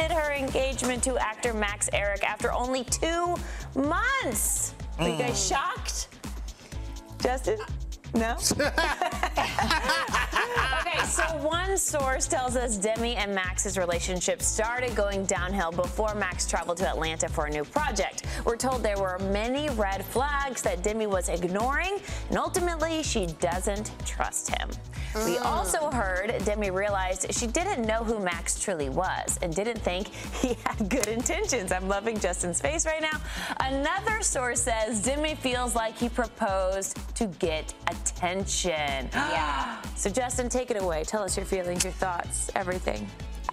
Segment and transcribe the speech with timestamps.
[0.00, 3.36] Ended her engagement to actor Max Ehrich after only two
[3.74, 4.74] months.
[4.98, 5.48] Are you guys mm.
[5.50, 6.08] shocked?
[7.22, 7.58] Justin?
[8.14, 8.32] No?
[8.40, 8.58] okay,
[11.10, 16.78] so one source tells us Demi and Max's relationship started going downhill before Max traveled
[16.78, 18.26] to Atlanta for a new project.
[18.44, 23.92] We're told there were many red flags that Demi was ignoring, and ultimately, she doesn't
[24.06, 24.70] trust him.
[25.14, 25.44] We mm.
[25.44, 30.54] also heard Demi realized she didn't know who Max truly was and didn't think he
[30.64, 31.72] had good intentions.
[31.72, 33.20] I'm loving Justin's face right now.
[33.58, 39.08] Another source says Demi feels like he proposed to get attention.
[39.30, 39.80] Yeah.
[39.94, 40.99] so, Justin, take it away.
[41.04, 43.08] Tell us your feelings, your thoughts, everything.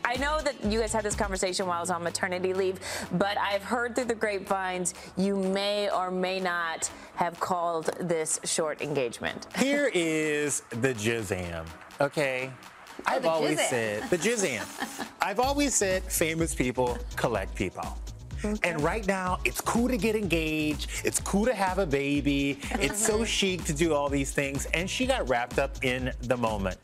[0.06, 2.80] I know that you guys had this conversation while I was on maternity leave,
[3.14, 8.82] but I've heard through the grapevines you may or may not have called this short
[8.82, 9.48] engagement.
[9.58, 11.66] Here is the Jizam,
[12.00, 12.52] okay?
[13.00, 13.70] Oh, I've the always Jizam.
[13.70, 15.08] said, the Jizam.
[15.22, 17.98] I've always said famous people collect people.
[18.64, 20.90] And right now, it's cool to get engaged.
[21.04, 22.60] It's cool to have a baby.
[22.74, 24.68] It's so chic to do all these things.
[24.74, 26.78] And she got wrapped up in the moment.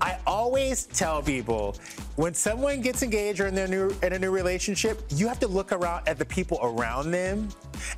[0.00, 1.76] I always tell people
[2.16, 5.46] when someone gets engaged or in, their new, in a new relationship, you have to
[5.46, 7.48] look around at the people around them.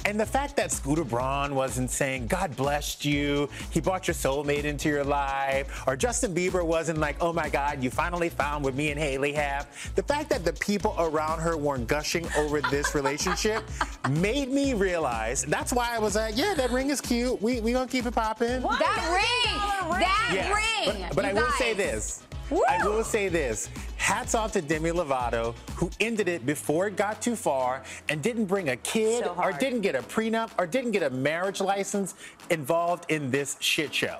[0.04, 4.65] And the fact that Scooter Braun wasn't saying, God blessed you, he brought your soulmate
[4.65, 8.75] into your life, or Justin Bieber wasn't like, oh my God, you finally found what
[8.75, 9.69] me and Hailey have.
[9.94, 13.65] The fact that the people around her weren't gushing over this relationship
[14.10, 17.41] made me realize that's why I was like, yeah, that ring is cute.
[17.41, 18.62] We, we gonna keep it popping.
[18.62, 19.99] That ring!
[20.00, 21.06] That Yeah, ring!
[21.09, 21.76] But, but you I will say guys.
[21.76, 22.22] this.
[22.69, 23.69] I will say this.
[24.03, 28.47] Hats off to Demi Lovato, who ended it before it got too far and didn't
[28.47, 32.17] bring a kid So or didn't get a prenup or didn't get a marriage license
[32.51, 34.19] involved in this shit show.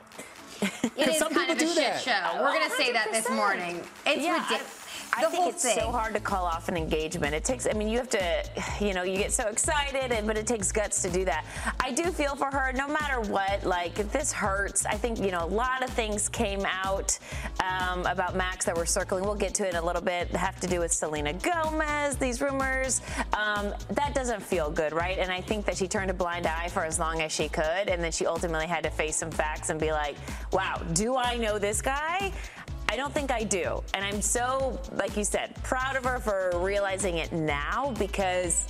[0.61, 2.01] It is some kind of a people do shit that.
[2.01, 2.41] show.
[2.43, 3.81] We're gonna say that this morning.
[4.07, 4.79] It's Yeah, I- ridiculous.
[5.15, 5.79] I think it's thing.
[5.79, 7.35] so hard to call off an engagement.
[7.35, 8.45] It takes, I mean, you have to,
[8.81, 11.45] you know, you get so excited, and, but it takes guts to do that.
[11.81, 14.87] I do feel for her, no matter what, like, this hurts.
[14.87, 17.19] I think, you know, a lot of things came out
[17.63, 19.25] um, about Max that we're circling.
[19.25, 22.41] We'll get to it in a little bit, have to do with Selena Gomez, these
[22.41, 23.03] rumors.
[23.35, 25.19] Um, that doesn't feel good, right?
[25.19, 27.89] And I think that she turned a blind eye for as long as she could,
[27.89, 30.17] and then she ultimately had to face some facts and be like,
[30.53, 32.33] wow, do I know this guy?
[32.93, 33.83] I don't think I do.
[33.95, 38.67] And I'm so, like you said, proud of her for realizing it now because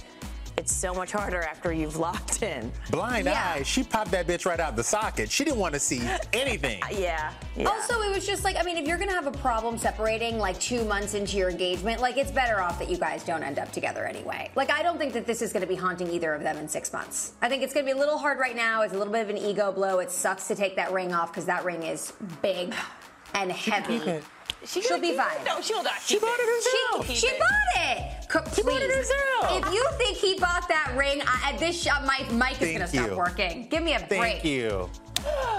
[0.57, 2.71] it's so much harder after you've locked in.
[2.93, 3.55] Blind Yeah.
[3.57, 5.29] eye, she popped that bitch right out of the socket.
[5.29, 6.01] She didn't want to see
[6.33, 6.81] anything.
[6.85, 7.33] Uh, yeah.
[7.57, 7.69] yeah.
[7.69, 10.61] Also, it was just like, I mean, if you're gonna have a problem separating like
[10.61, 13.73] two months into your engagement, like it's better off that you guys don't end up
[13.73, 14.53] together anyway.
[14.55, 16.93] Like, I don't think that this is gonna be haunting either of them in six
[16.93, 17.33] months.
[17.43, 18.83] I think it's gonna be a little hard right now.
[18.83, 19.99] It's a little bit of an ego blow.
[19.99, 22.73] It sucks to take that ring off because that ring is big
[23.35, 23.99] and heavy.
[23.99, 24.25] keep it.
[24.65, 25.45] She will be fine.
[25.45, 26.01] No, she'll not.
[26.01, 27.07] She bought it herself.
[27.09, 28.29] She, she bought it.
[28.29, 29.11] Co- She bought it please.
[29.11, 29.67] herself.
[29.67, 32.87] If you think he bought that ring, I, this shop, my mic is Thank gonna
[32.89, 33.67] stop working.
[33.69, 34.43] Give me a break.
[34.43, 34.89] Thank you.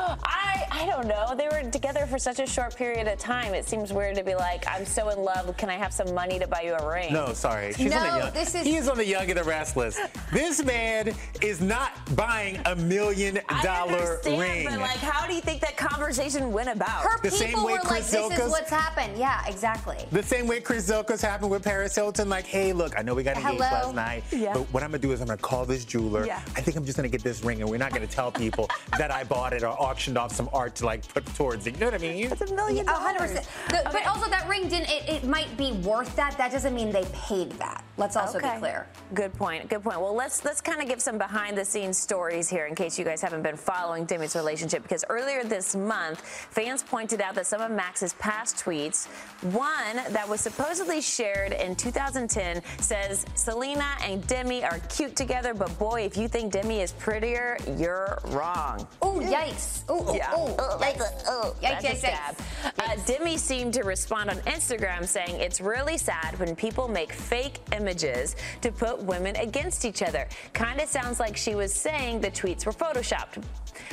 [0.74, 1.34] I, I don't know.
[1.36, 3.54] They were together for such a short period of time.
[3.54, 5.56] It seems weird to be like, I'm so in love.
[5.58, 7.14] Can I have some money to buy you a ring?
[7.14, 7.74] No, sorry.
[7.74, 8.34] She's on the No, young.
[8.34, 10.00] this is- He is on the young and the restless.
[10.32, 14.66] This man is not buying a million I dollar understand, ring.
[14.70, 17.04] but like, how do you think that conversation went about?
[17.04, 19.18] Her The people same way were like, Chris this is what's happened.
[19.18, 20.06] Yeah, exactly.
[20.12, 23.24] The same way Chris Zylka's happened with Paris Hilton, like, hey, look, I know we
[23.24, 23.88] got engaged Hello?
[23.88, 24.54] last night, Yeah.
[24.54, 26.26] but what I'm gonna do is I'm gonna call this jeweler.
[26.26, 26.42] Yeah.
[26.56, 29.12] I think I'm just gonna get this ring, and we're not gonna tell people that
[29.12, 31.74] I bought it or auctioned off some art to like put towards it.
[31.76, 32.32] You know what I mean?
[32.32, 33.48] It's a million A hundred percent.
[33.70, 34.90] The- But also, that ring didn't.
[34.90, 36.38] It, it might be worth that.
[36.38, 37.83] That doesn't mean they paid that.
[37.96, 38.54] Let's also Okay.
[38.56, 38.88] be clear.
[39.14, 39.70] Good point.
[39.70, 40.02] Good point.
[40.02, 43.06] Well, let's let's kind of give some behind the scenes stories here in case you
[43.06, 47.62] guys haven't been following Demi's relationship because earlier this month, fans pointed out that some
[47.62, 49.06] of Max's past tweets,
[49.54, 55.78] one that was supposedly shared in 2010 says Selena and Demi are cute together, but
[55.78, 58.88] boy, if you think Demi is prettier, you're wrong.
[59.04, 59.84] Oh, yikes.
[59.88, 60.32] Oh, Yeah.
[60.36, 61.24] oh, oh, yikes.
[61.28, 62.38] Oh, Yikes, that's yikes, stab.
[62.38, 62.80] yikes.
[62.80, 67.60] Uh, Demi seemed to respond on Instagram saying it's really sad when people make fake
[67.84, 70.28] images to put women against each other.
[70.54, 73.44] Kind of sounds like she was saying the tweets were photoshopped.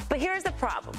[0.09, 0.97] But here's the problem.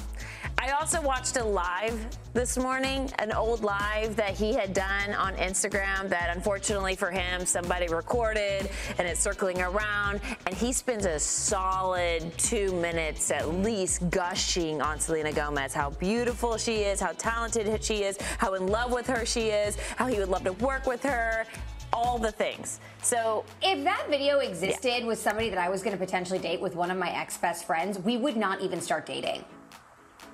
[0.58, 5.34] I also watched a live this morning, an old live that he had done on
[5.34, 10.20] Instagram that unfortunately for him, somebody recorded and it's circling around.
[10.46, 16.56] And he spends a solid two minutes at least gushing on Selena Gomez, how beautiful
[16.56, 20.18] she is, how talented she is, how in love with her she is, how he
[20.18, 21.44] would love to work with her,
[21.92, 22.80] all the things.
[23.02, 26.74] So If that video existed with somebody that I was going to potentially date with
[26.74, 29.44] one of my ex best friends, we would not even start dating.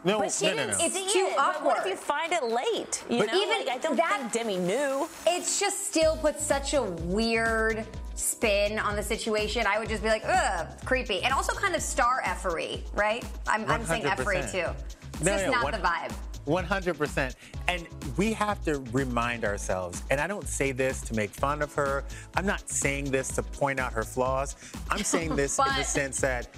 [0.05, 0.85] No, But she no, no, didn't no.
[0.85, 1.37] It's see too it.
[1.37, 3.03] But what if you find it late?
[3.11, 5.09] You But know, even like, I don't that- think Demi knew.
[5.27, 7.85] It's just still puts such a weird
[8.15, 9.67] spin on the situation.
[9.67, 11.23] I would just be like, ugh, creepy.
[11.23, 13.25] And also kind of star effery, right?
[13.49, 14.67] I'm, I'm saying effery too.
[15.15, 16.13] It's No, just no, not one- the vibe.
[16.49, 17.35] 100%.
[17.69, 17.87] And
[18.17, 22.05] we have to remind ourselves, and I don't say this to make fun of her.
[22.35, 24.57] I'm not saying this to point out her flaws.
[24.91, 26.49] I'm saying this in the sense that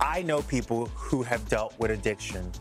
[0.00, 2.52] I know people who have dealt with addiction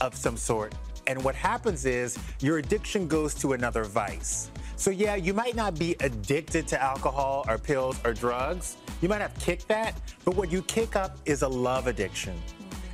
[0.00, 0.74] of some sort.
[1.06, 4.50] And what happens is your addiction goes to another vice.
[4.76, 8.76] So, yeah, you might not be addicted to alcohol or pills or drugs.
[9.00, 12.40] You might have kicked that, but what you kick up is a love addiction.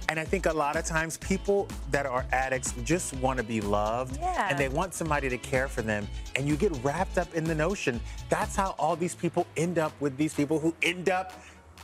[0.08, 3.60] And I think a lot of times people that are addicts just want to be
[3.60, 4.49] loved Yeah.
[4.49, 6.08] and they want somebody to care for them.
[6.34, 8.00] And you get wrapped up in the notion.
[8.31, 11.32] That's how all these people end up with these people who end up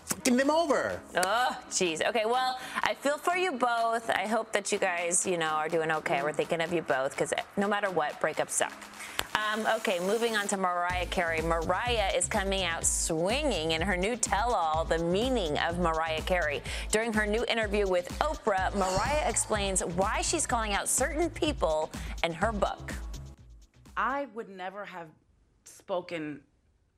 [0.06, 1.00] fucking them over.
[1.16, 2.06] Oh, jeez.
[2.06, 4.08] Okay, well, I feel for you both.
[4.10, 6.22] I hope that you guys, you know, are doing okay.
[6.22, 8.72] We're thinking of you both because no matter what, breakups suck.
[9.36, 11.40] Um, okay, moving on to Mariah Carey.
[11.40, 16.62] Mariah is coming out swinging in her new tell-all, The Meaning of Mariah Carey.
[16.92, 21.90] During her new interview with Oprah, Mariah explains why she's calling out certain people
[22.22, 22.94] in her book.
[23.96, 25.08] I would never have
[25.64, 26.40] spoken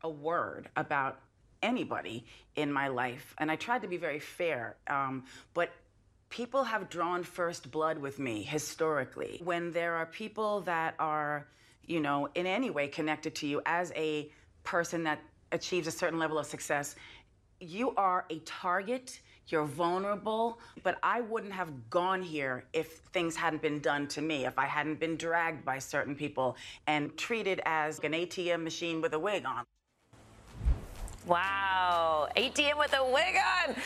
[0.02, 1.20] a word about
[1.62, 4.76] anybody in my life, and I tried to be very fair.
[4.88, 5.24] Um,
[5.54, 5.72] but
[6.28, 9.40] people have drawn first blood with me historically.
[9.42, 11.46] When there are people that are,
[11.86, 14.30] you know, in any way connected to you as a
[14.64, 15.20] person that
[15.52, 16.96] achieves a certain level of success,
[17.60, 19.20] you are a target.
[19.48, 24.44] You're vulnerable, but I wouldn't have gone here if things hadn't been done to me,
[24.44, 26.56] if I hadn't been dragged by certain people
[26.88, 29.64] and treated as an ATM machine with a wig on.
[31.26, 33.76] Wow, ATM with a wig on.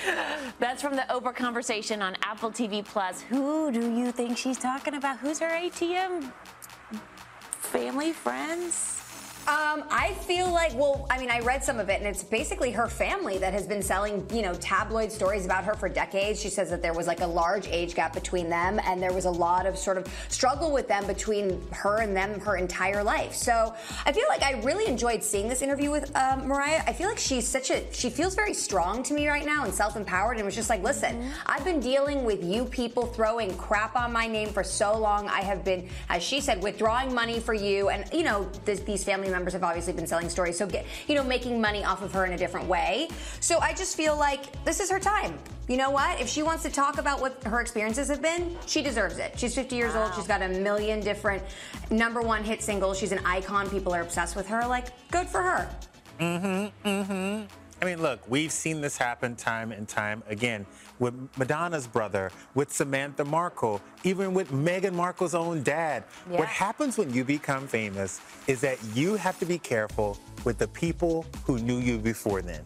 [0.59, 3.21] That's from the Oprah conversation on Apple TV Plus.
[3.23, 5.19] Who do you think she's talking about?
[5.19, 6.33] Who's her ATM?
[7.71, 9.00] Family, friends?
[9.49, 12.71] Um, I feel like, well, I mean, I read some of it, and it's basically
[12.73, 16.41] her family that has been selling, you know, tabloid stories about her for decades.
[16.41, 19.25] She says that there was like a large age gap between them, and there was
[19.25, 23.35] a lot of sort of struggle with them between her and them her entire life.
[23.35, 26.83] So I feel like I really enjoyed seeing this interview with um, Mariah.
[26.87, 29.73] I feel like she's such a, she feels very strong to me right now and
[29.73, 33.97] self empowered, and was just like, listen, I've been dealing with you people throwing crap
[33.97, 35.29] on my name for so long.
[35.29, 39.03] I have been, as she said, withdrawing money for you, and you know, this, these
[39.31, 42.13] family members have obviously been selling stories, so get, you know, making money off of
[42.13, 43.09] her in a different way.
[43.41, 45.39] So I just feel like this is her time.
[45.69, 46.21] You know what?
[46.21, 49.39] If she wants to talk about what her experiences have been, she deserves it.
[49.39, 50.15] She's 50 years old.
[50.15, 51.43] She's got a million different
[51.91, 52.99] number one hit singles.
[52.99, 53.71] She's an icon.
[53.71, 54.67] People are obsessed with her.
[54.67, 55.71] Like, good for her.
[56.19, 57.47] Mm-hmm, mm-hmm.
[57.83, 60.67] I mean, look, we've seen this happen time and time again
[60.99, 66.05] with Madonna's brother, with Samantha Markle, even with Meghan Markle's own dad.
[66.31, 66.41] Yeah.
[66.41, 70.69] What happens when you become famous is that you have to be careful with the
[70.69, 72.61] people who knew you before then.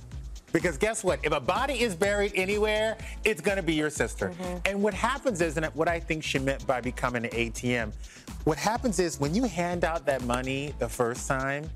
[0.52, 1.20] Because guess what?
[1.22, 4.30] If a body is buried anywhere, it's gonna be your sister.
[4.30, 4.58] Mm-hmm.
[4.66, 7.92] And what happens is, and what I think she meant by becoming an ATM,
[8.44, 11.68] what happens is when you hand out that money the first time,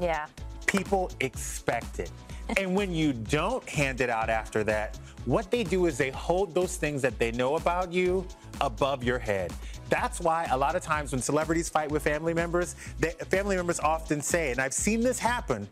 [0.00, 0.26] Yeah.
[0.66, 2.10] people expect it.
[2.56, 6.54] And when you don't hand it out after that, what they do is they hold
[6.54, 8.26] those things that they know about you
[8.60, 9.52] above your head.
[9.88, 13.78] That's why a lot of times when celebrities fight with family members, they, family members
[13.80, 15.68] often say, and I've seen this happen,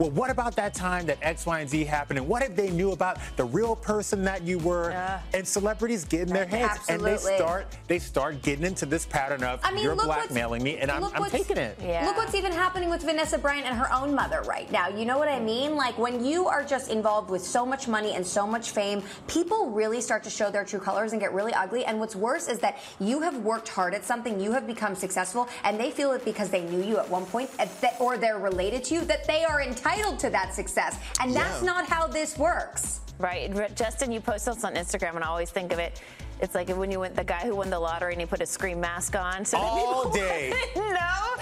[0.00, 2.18] well, what about that time that X, Y, and Z happened?
[2.18, 4.90] And what if they knew about the real person that you were?
[5.34, 9.44] And celebrities get in their heads and they start they start getting into this pattern
[9.44, 11.78] of I mean, you're blackmailing me and I'm, I'm taking it.
[11.82, 12.06] Yeah.
[12.06, 14.88] Look what's even happening with Vanessa Bryant and her own mother right now.
[14.88, 15.76] You know what I mean?
[15.76, 19.68] Like when you are just involved with so much money and so much fame, people
[19.70, 21.84] really start to show their true colors and get really ugly.
[21.84, 25.46] And what's worse is that you have worked hard at something, you have become successful,
[25.64, 28.38] and they feel it because they knew you at one point, at that- or they're
[28.38, 29.89] related to you, that they are entitled
[30.20, 30.96] to that success.
[31.20, 31.66] And that's Yeah.
[31.66, 33.00] not how this works.
[33.18, 33.52] Right.
[33.76, 36.00] Justin, you post this on Instagram, and I always think of it.
[36.42, 38.46] It's like when you went the guy who won the lottery and he put a
[38.46, 39.44] scream mask on.
[39.44, 40.52] So All day.
[40.76, 40.90] know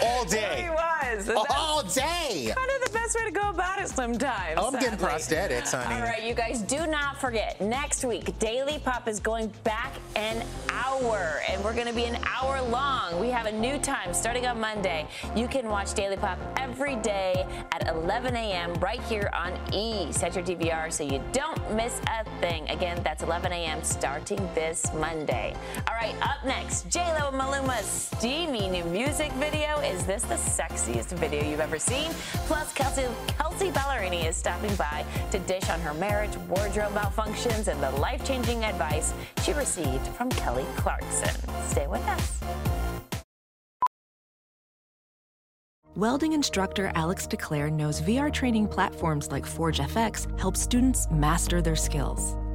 [0.03, 0.63] All day.
[0.63, 1.31] he was.
[1.51, 2.53] All day.
[2.55, 4.59] kind of the best way to go about it sometimes.
[4.59, 5.95] I'm getting prosthetics, honey.
[5.95, 10.45] All right, you guys, do not forget next week, Daily Pop is going back an
[10.71, 13.19] hour, and we're going to be an hour long.
[13.21, 15.07] We have a new time starting on Monday.
[15.35, 18.75] You can watch Daily Pop every day at 11 a.m.
[18.75, 20.13] right here on E.
[20.13, 22.69] Set your DVR so you don't miss a thing.
[22.69, 23.83] Again, that's 11 a.m.
[23.83, 25.55] starting this Monday.
[25.89, 29.79] All right, up next, J-Lo and Maluma's steamy new music video.
[29.81, 32.11] Is this the sexiest video you've ever seen?
[32.47, 37.83] Plus, Kelsea, Kelsea Ballerini is stopping by to dish on her marriage, wardrobe malfunctions, and
[37.83, 41.35] the life-changing advice she received from Kelly Clarkson.
[41.67, 42.41] Stay with us.
[45.97, 51.75] Welding instructor Alex DeClaire knows VR training platforms like Forge FX help students master their
[51.75, 52.37] skills.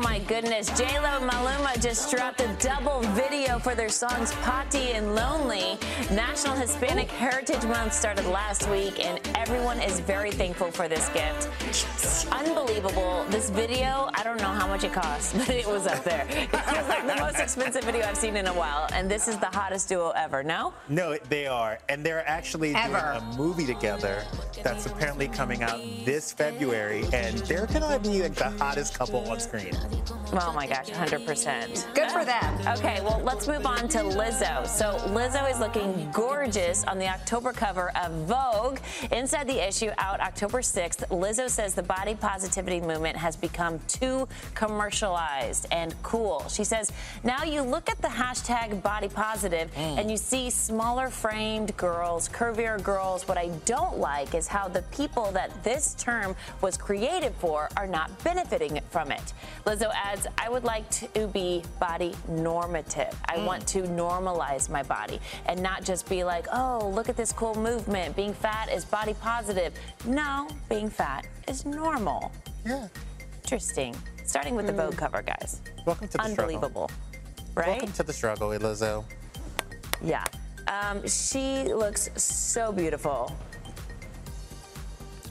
[0.00, 0.66] My goodness.
[0.78, 5.78] J-Lo and Maluma just dropped a double video for their songs Pa' Ti and Lonely.
[6.10, 11.50] National Hispanic Heritage Month started last week and everyone is very thankful for this gift.
[12.32, 13.26] Unbelievable.
[13.28, 16.26] This video, I don't know how much it cost, but it was up there.
[16.50, 19.36] It was like the most expensive video I've seen in a while and this is
[19.36, 20.72] the hottest duo ever, no?
[20.88, 21.78] No, they are.
[21.90, 23.20] And they're actually Ever.
[23.20, 24.24] doing a movie together
[24.62, 27.04] that's apparently coming out this February.
[27.12, 29.74] And they're going to be like the hottest couple on screen.
[30.32, 31.94] Oh my gosh, 100%.
[31.94, 32.78] Good for them.
[32.78, 34.66] Okay, well, let's move on to Lizzo.
[34.66, 38.78] So, Lizzo is looking gorgeous on the October cover of Vogue.
[39.10, 44.28] Inside the issue out October 6th, Lizzo says the body positivity movement has become too
[44.54, 46.46] commercialized and cool.
[46.48, 46.92] She says,
[47.24, 49.98] now you look at the hashtag body positive mm.
[49.98, 53.26] and you see smaller framed girls, curvier girls.
[53.26, 57.86] What I don't like is how the people that this term was created for are
[57.86, 59.32] not benefiting from it.
[59.66, 63.14] Lizzo adds, I would like to be body normative.
[63.26, 67.32] I want to normalize my body and not just be like, oh, look at this
[67.32, 68.14] cool movement.
[68.16, 69.72] Being fat is body positive.
[70.04, 72.32] No, being fat is normal.
[72.66, 72.88] Yeah.
[73.42, 73.96] Interesting.
[74.24, 75.60] Starting with the Vogue cover, guys.
[75.86, 76.44] Welcome to the struggle.
[76.44, 76.90] Unbelievable.
[77.54, 77.68] Right?
[77.68, 79.04] Welcome to the struggle, Lizzo.
[80.02, 80.24] Yeah.
[80.68, 83.34] Um, she looks so beautiful.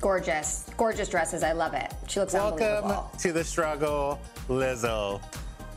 [0.02, 0.70] Gorgeous.
[0.78, 1.44] Gorgeous dresses.
[1.44, 1.94] I love it.
[2.08, 2.90] She looks Welcome unbelievable.
[2.90, 5.22] Welcome to the struggle, Lizzo.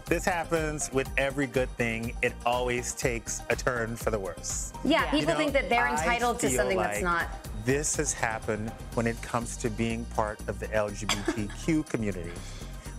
[0.07, 2.15] This happens with every good thing.
[2.23, 4.73] It always takes a turn for the worse.
[4.85, 5.05] Yeah, Yeah.
[5.05, 7.29] people You know, think that they're entitled to feel something that's not.
[7.65, 12.33] This has happened when it comes to being part of the LGBTQ community.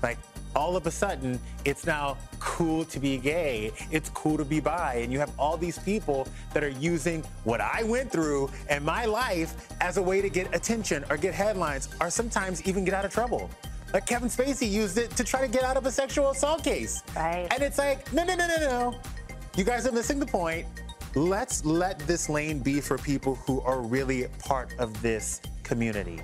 [0.01, 0.17] Like
[0.55, 3.71] all of a sudden, it's now cool to be gay.
[3.91, 7.59] It's cool to be bi, and you have all these people that are using what
[7.59, 11.89] I went through and my life as a way to get attention or get headlines,
[11.99, 13.49] or sometimes even get out of trouble.
[13.93, 17.03] Like Kevin Spacey used it to try to get out of a sexual assault case.
[17.15, 17.47] Right.
[17.51, 18.95] And it's like, no, no, no, no, no.
[19.55, 20.65] You guys are missing the point.
[21.13, 26.21] Let's let this lane be for people who are really part of this community.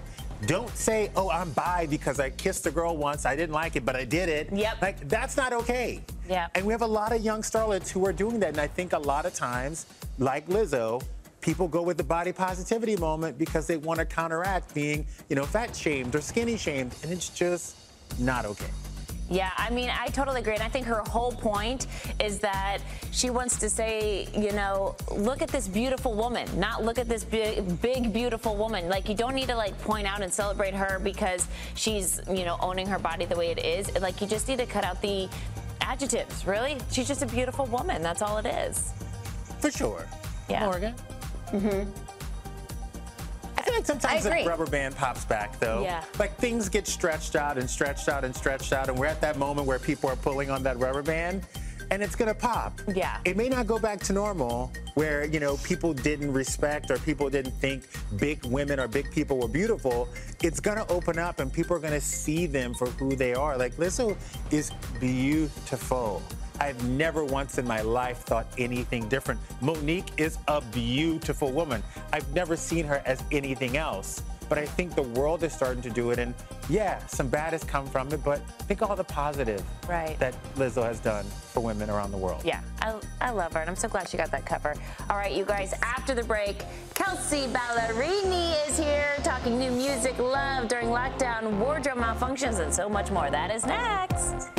[0.47, 3.25] Don't say, oh, I'm bi because I kissed a girl once.
[3.25, 4.51] I didn't like it, but I did it.
[4.51, 4.81] Yep.
[4.81, 6.01] Like, that's not okay.
[6.27, 6.51] Yep.
[6.55, 8.49] And we have a lot of young starlets who are doing that.
[8.49, 9.85] And I think a lot of times,
[10.17, 11.03] like Lizzo,
[11.41, 15.45] people go with the body positivity moment because they want to counteract being, you know,
[15.45, 16.95] fat shamed or skinny shamed.
[17.03, 17.75] And it's just
[18.19, 18.69] not okay.
[19.31, 20.55] Yeah, I mean, I totally agree.
[20.55, 21.85] And I think her whole point
[22.19, 22.79] is that
[23.11, 27.23] she wants to say, you know, look at this beautiful woman, not look at this
[27.23, 28.89] big, big beautiful woman.
[28.89, 32.57] Like, you don't need to, like, point out and celebrate her because she's, you know,
[32.59, 33.95] owning her body the way it is.
[34.01, 35.29] Like, you just need to cut out the
[35.81, 36.79] adjectives, really.
[36.91, 38.01] She's just a beautiful woman.
[38.01, 38.93] That's all it is.
[39.59, 40.07] For sure.
[40.49, 40.65] Yeah.
[40.65, 40.95] Morgan?
[41.51, 41.89] Mm-hmm.
[43.57, 45.81] I feel like sometimes the rubber band pops back though.
[45.83, 46.03] Yeah.
[46.17, 49.37] Like things get stretched out and stretched out and stretched out, and we're at that
[49.37, 51.45] moment where people are pulling on that rubber band.
[51.91, 52.79] and it's gonna pop.
[52.93, 53.17] Yeah.
[53.25, 57.29] It may not go back to normal where, you know, people didn't respect or people
[57.29, 57.83] didn't think
[58.17, 60.07] big women or big people were beautiful.
[60.43, 63.57] It's gonna open up and people are gonna see them for who they are.
[63.57, 64.15] Like Lizzo
[64.51, 66.21] is beautiful.
[66.59, 69.39] I've never once in my life thought anything different.
[69.61, 71.81] Mo'Nique is a beautiful woman.
[72.13, 74.21] I've never seen her as anything else.
[74.49, 76.17] But I think the world is starting to do it.
[76.17, 76.33] And
[76.69, 80.17] yeah, some bad has come from it, but think all the positive Right.
[80.17, 82.41] that Lizzo has done for women around the world.
[82.43, 84.73] Yeah, I, I love her, and I'm so glad she got that cover.
[85.07, 86.63] All right, you guys, after the break,
[86.95, 93.11] Kelsea Ballerini is here talking new music, love during lockdown, wardrobe malfunctions, and so much
[93.11, 93.29] more.
[93.29, 94.58] That is next.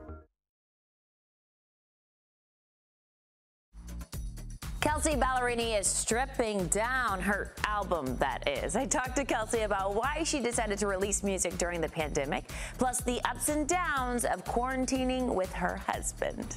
[4.81, 8.75] Kelsea Ballerini is stripping down her album, that is.
[8.75, 12.45] I talked to Kelsea about why she decided to release music during the pandemic,
[12.79, 16.55] plus the ups and downs of quarantining with her husband.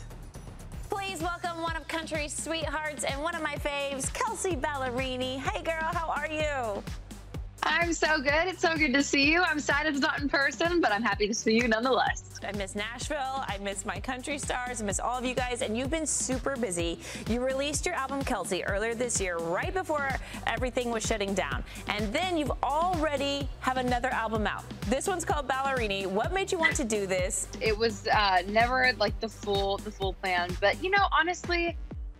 [0.88, 5.36] Please welcome one of country's sweethearts and one of my faves, Kelsea Ballerini.
[5.36, 6.82] Hey girl, how are you?
[7.62, 8.46] I'm so good.
[8.46, 9.42] It's so good to see you.
[9.42, 12.38] I'm sad it's not in person, but I'm happy to see you nonetheless.
[12.46, 13.44] I miss Nashville.
[13.46, 14.82] I miss my country stars.
[14.82, 15.62] I miss all of you guys.
[15.62, 16.98] And you've been super busy.
[17.28, 20.10] You released your album, Kelsea, earlier this year, right before
[20.46, 21.64] everything was shutting down.
[21.88, 24.64] And then you've already have another album out.
[24.88, 26.06] This one's called Ballerini.
[26.06, 27.48] What made you want to do this?
[27.60, 31.76] It was uh, never like the full the full plan, but you know, honestly,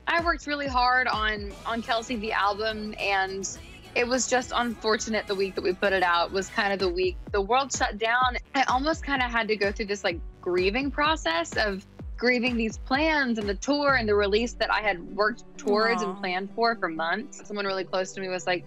[0.07, 3.47] I worked really hard on on Kelsea the album and
[3.95, 6.89] it was just unfortunate the week that we put it out was kind of the
[6.89, 8.37] week the world shut down.
[8.55, 11.87] I almost kind of had to go through this like grieving process of
[12.17, 16.11] grieving these plans and the tour and the release that I had worked towards Aw.
[16.11, 17.43] and planned for for months.
[17.45, 18.65] Someone really close to me was like,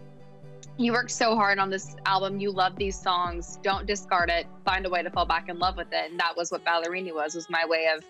[0.77, 2.39] you worked so hard on this album.
[2.39, 3.57] You love these songs.
[3.63, 4.45] Don't discard it.
[4.63, 6.11] Find a way to fall back in love with it.
[6.11, 8.03] And that was what Ballerini was, was my way of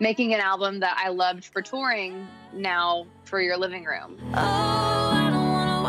[0.00, 4.18] making an album that I loved for touring now for your living room.
[4.34, 5.27] Oh,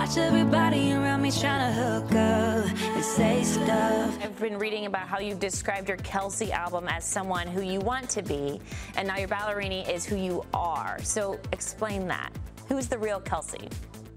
[0.09, 4.17] Watch everybody around me trying to hook up and say stuff.
[4.23, 8.09] I've been reading about how you've described your Kelsea album as someone who you want
[8.09, 8.59] to be,
[8.95, 10.97] and now your Ballerini is who you are.
[11.03, 12.31] So explain that.
[12.67, 13.69] Who's the real Kelsea?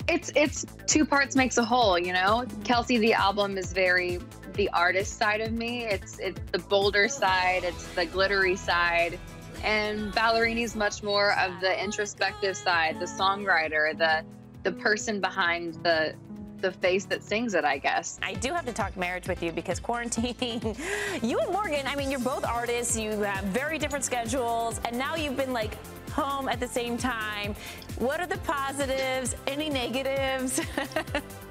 [0.09, 4.19] it's it's two parts makes a whole you know kelsea the album is very
[4.55, 9.17] the artist side of me it's it's the bolder side it's the glittery side
[9.63, 14.25] and ballerini's much more of the introspective side the songwriter the
[14.63, 16.15] the person behind the
[16.61, 19.53] the face that sings it i guess I do have to talk marriage with you
[19.53, 20.79] because quarantining,
[21.23, 25.17] you and Morgan, I mean, you're both artists, you have very different schedules, and now
[25.17, 25.75] you've been like
[26.11, 27.55] home at the same time.
[27.99, 29.35] What are the positives?
[29.47, 30.61] Any negatives?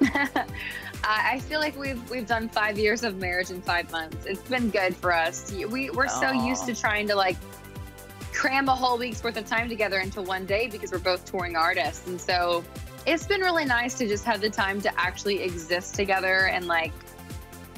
[1.04, 4.24] I I feel like we've we've done five years of marriage in five months.
[4.26, 5.52] It's been good for us.
[5.52, 7.36] We we're so used to trying to like
[8.32, 11.56] cram a whole week's worth of time together into one day because we're both touring
[11.56, 12.64] artists, and so
[13.06, 16.92] it's been really nice to just have the time to actually exist together and like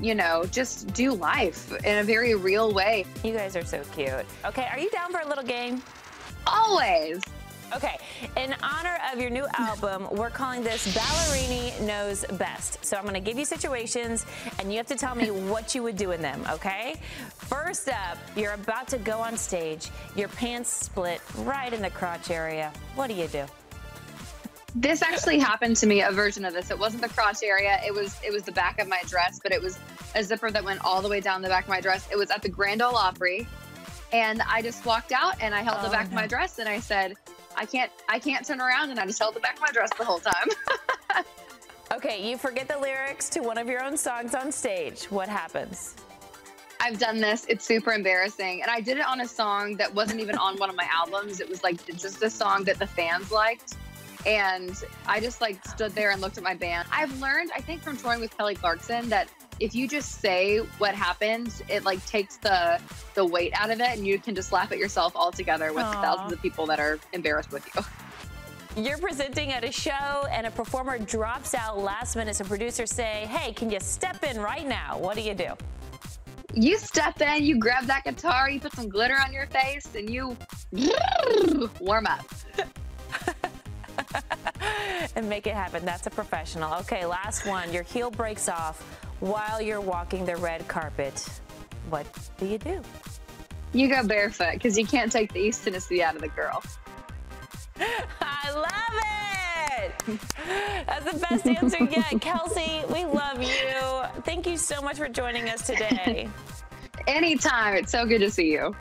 [0.00, 3.06] you know just do life in a very real way.
[3.22, 4.26] you guys are so cute.
[4.44, 5.82] Okay, are you down for a little game?
[6.46, 7.22] Always.
[7.74, 7.96] Okay,
[8.36, 12.84] in honor of your new album, we're calling this Ballerini Knows Best.
[12.84, 14.26] So I'm gonna give you situations
[14.58, 17.00] and you have to tell me what you would do in them, okay?
[17.30, 22.30] First up, you're about to go on stage, your pants split right in the crotch
[22.30, 22.72] area.
[22.94, 23.46] What do you do?
[24.74, 26.70] This actually happened to me, a version of this.
[26.70, 27.80] It wasn't the crotch area.
[27.86, 29.78] It was it was the back of my dress, but it was
[30.14, 32.08] a zipper that went all the way down the back of my dress.
[32.10, 33.46] It was at the Grand Ole Opry.
[34.12, 36.68] And I just walked out and I held the Oh, back of my dress and
[36.68, 37.14] I said,
[37.56, 39.90] I can't I can't turn around and I just held the back of my dress
[39.96, 40.48] the whole time.
[41.92, 45.04] Okay, you forget the lyrics to one of your own songs on stage.
[45.04, 45.94] What happens?
[46.80, 47.46] I've done this.
[47.48, 48.62] It's super embarrassing.
[48.62, 51.40] And I did it on a song that wasn't even on one of my albums.
[51.40, 53.74] It was like just a song that the fans liked.
[54.26, 56.88] And I just like stood there and looked at my band.
[56.92, 59.28] I've learned, I think, from touring with Kelly Clarkson that
[59.60, 62.80] if you just say what happened, it like takes the
[63.14, 65.84] the weight out of it and you can just laugh at yourself all together with
[65.84, 66.02] Aw.
[66.02, 67.82] thousands of people that are embarrassed with you.
[68.76, 72.34] You're presenting at a show and a performer drops out last minute.
[72.34, 74.98] So producers say, hey, can you step in right now?
[74.98, 75.52] What do you do?
[76.54, 80.10] You step in, you grab that guitar, you put some glitter on your face, and
[80.10, 80.36] you
[81.80, 82.24] warm up.
[85.16, 85.84] and make it happen.
[85.84, 86.74] That's a professional.
[86.80, 87.72] Okay, last one.
[87.72, 88.82] Your heel breaks off
[89.20, 91.26] while you're walking the red carpet.
[91.90, 92.06] What
[92.38, 92.82] do you do?
[93.72, 96.62] You go barefoot because you can't take the East Tennessee out of the girl.
[98.20, 100.20] I love it.
[100.86, 102.20] That's the best answer yet.
[102.20, 104.22] Kelsea, we love you.
[104.22, 106.28] Thank you so much for joining us today.
[107.06, 107.76] Anytime.
[107.76, 108.74] It's so good to see you.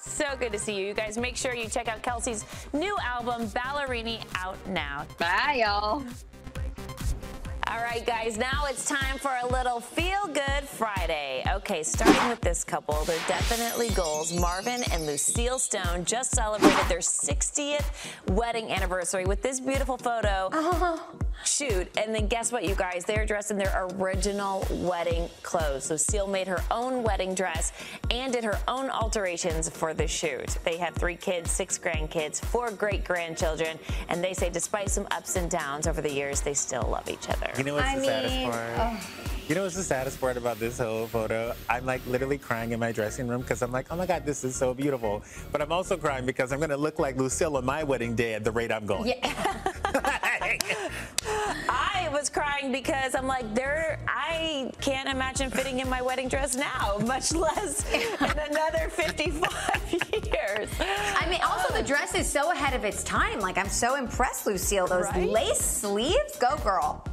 [0.00, 0.86] So good to see you.
[0.86, 5.06] You guys make sure you check out Kelsea's new album, Ballerini, out now.
[5.18, 6.04] Bye, y'all.
[7.70, 11.44] All right, guys, now it's time for a little feel good Friday.
[11.48, 14.32] Okay, starting with this couple, they're definitely goals.
[14.32, 17.84] Marvin and Lucille Stone just celebrated their 60th
[18.30, 20.96] wedding anniversary with this beautiful photo uh-huh.
[21.44, 21.88] Shoot.
[21.98, 23.04] And then guess what, you guys?
[23.04, 25.90] They're dressed in their original wedding clothes.
[25.90, 27.72] Lucille made her own wedding dress
[28.10, 30.58] and did her own alterations for the shoot.
[30.64, 35.36] They have three kids, six grandkids, four great grandchildren, and they say despite some ups
[35.36, 37.50] and downs over the years, they still love each other.
[37.56, 38.78] You know what's I the saddest part?
[38.78, 39.00] oh.
[39.50, 41.52] You know what's the saddest part about this whole photo?
[41.68, 44.44] I'm like literally crying in my dressing room because I'm like, oh my God, this
[44.44, 45.24] is so beautiful.
[45.50, 48.44] But I'm also crying because I'm gonna look like Lucille on my wedding day at
[48.44, 49.12] the rate I'm going.
[49.24, 49.56] I
[49.92, 50.04] was
[52.30, 53.98] crying because I'm like, there.
[54.08, 59.92] I can't imagine fitting in my wedding dress now, much less in another 55
[60.26, 60.68] years.
[60.80, 63.40] I mean, also the dress is so ahead of its time.
[63.40, 64.86] Like I'm so impressed, Lucille.
[64.86, 65.28] Those Right?
[65.28, 67.04] lace sleeves, go girl.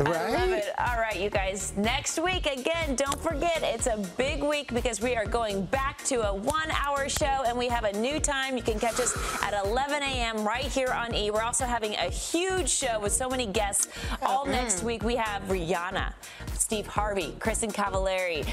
[0.00, 0.68] I love it.
[0.76, 1.72] All right, you guys.
[1.76, 6.28] Next week, again, don't forget, it's a big week because we are going back to
[6.28, 8.56] a one hour show and we have a new time.
[8.56, 10.44] You can catch us at 11 a.m.
[10.44, 11.30] right here on E.
[11.30, 13.88] We're also having a huge show with so many guests.
[14.22, 16.12] Oh, All next week, we have Rihanna,
[16.54, 18.44] Steve Harvey, Kristin Cavallari,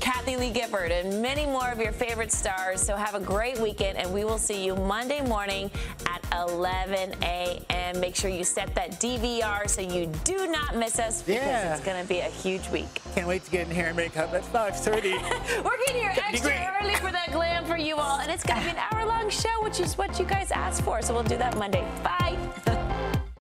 [0.00, 2.82] Kathie Lee Gifford, and many more of your favorite stars.
[2.82, 5.70] So have a great weekend and we will see you Monday morning
[6.06, 8.00] at 11 a.m.
[8.00, 11.74] Make sure you set that DVR so you do not miss us because Yeah.
[11.76, 12.88] it's going to be a huge week.
[13.14, 15.12] Can't wait to get in hair and makeup at 5:30.
[15.64, 18.64] We're getting here extra early for that glam for you all, and it's going to
[18.64, 21.00] be an hour long show, which is what you guys asked for.
[21.00, 21.86] So we'll do that Monday.
[22.02, 22.36] Bye.